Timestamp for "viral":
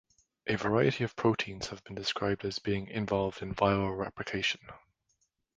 3.53-3.95